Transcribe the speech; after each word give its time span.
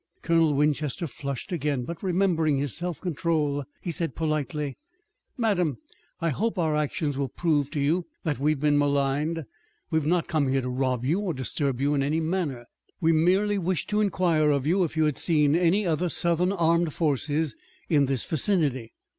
Colonel 0.23 0.55
Winchester 0.55 1.05
flushed 1.05 1.51
again 1.51 1.83
but, 1.83 2.01
remembering 2.01 2.57
his 2.57 2.73
self 2.75 2.99
control, 2.99 3.65
he 3.81 3.91
said 3.91 4.15
politely: 4.15 4.75
"Madame, 5.37 5.77
I 6.19 6.29
hope 6.29 6.55
that 6.55 6.61
our 6.61 6.75
actions 6.75 7.19
will 7.19 7.27
prove 7.29 7.69
to 7.69 7.79
you 7.79 8.07
that 8.23 8.39
we 8.39 8.53
have 8.53 8.59
been 8.59 8.79
maligned. 8.79 9.45
We 9.91 9.99
have 9.99 10.07
not 10.07 10.27
come 10.27 10.47
here 10.47 10.61
to 10.63 10.69
rob 10.69 11.05
you 11.05 11.19
or 11.19 11.35
disturb 11.35 11.79
you 11.81 11.93
in 11.93 12.01
any 12.01 12.19
manner. 12.19 12.65
We 12.99 13.11
merely 13.11 13.59
wished 13.59 13.91
to 13.91 14.01
inquire 14.01 14.49
of 14.49 14.65
you 14.65 14.83
if 14.83 14.97
you 14.97 15.03
had 15.05 15.19
seen 15.19 15.53
any 15.55 15.85
other 15.85 16.09
Southern 16.09 16.51
armed 16.51 16.95
forces 16.95 17.55
in 17.87 18.07
this 18.07 18.25
vicinity." 18.25 18.93